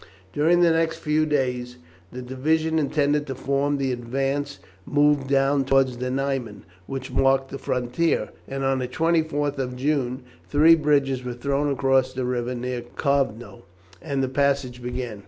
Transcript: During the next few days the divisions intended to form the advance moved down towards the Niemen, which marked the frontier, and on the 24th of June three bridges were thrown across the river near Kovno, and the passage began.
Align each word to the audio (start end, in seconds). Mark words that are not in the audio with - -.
During 0.33 0.61
the 0.61 0.71
next 0.71 0.97
few 0.97 1.27
days 1.27 1.77
the 2.11 2.23
divisions 2.23 2.79
intended 2.81 3.27
to 3.27 3.35
form 3.35 3.77
the 3.77 3.91
advance 3.91 4.57
moved 4.83 5.27
down 5.27 5.63
towards 5.63 5.97
the 5.99 6.09
Niemen, 6.09 6.65
which 6.87 7.11
marked 7.11 7.49
the 7.51 7.59
frontier, 7.59 8.29
and 8.47 8.63
on 8.63 8.79
the 8.79 8.87
24th 8.87 9.59
of 9.59 9.75
June 9.75 10.23
three 10.49 10.73
bridges 10.73 11.23
were 11.23 11.33
thrown 11.35 11.71
across 11.71 12.13
the 12.13 12.25
river 12.25 12.55
near 12.55 12.81
Kovno, 12.81 13.61
and 14.01 14.23
the 14.23 14.27
passage 14.27 14.81
began. 14.81 15.19